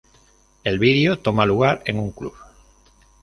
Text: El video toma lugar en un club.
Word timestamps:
El 0.63 0.79
video 0.79 1.19
toma 1.19 1.45
lugar 1.45 1.83
en 1.85 1.99
un 1.99 2.09
club. 2.09 2.33